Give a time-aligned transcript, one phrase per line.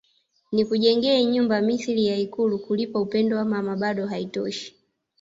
[0.51, 4.75] Nikujengee nyumba mithili ya ikulu kulipa upendo wako Mama bado aitoshi